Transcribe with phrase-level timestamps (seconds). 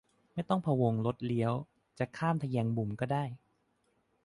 [0.33, 1.53] ไม่ต้องพะวงรถเลี้ยว
[1.99, 3.23] จะข้ามทแยงมุมก็ได้